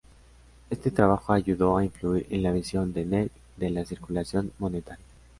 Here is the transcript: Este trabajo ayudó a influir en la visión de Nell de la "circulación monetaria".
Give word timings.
Este 0.71 0.89
trabajo 0.89 1.31
ayudó 1.31 1.77
a 1.77 1.85
influir 1.85 2.25
en 2.31 2.41
la 2.41 2.51
visión 2.51 2.91
de 2.91 3.05
Nell 3.05 3.31
de 3.55 3.69
la 3.69 3.85
"circulación 3.85 4.51
monetaria". 4.57 5.05